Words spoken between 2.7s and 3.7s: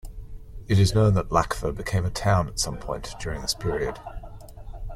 point during this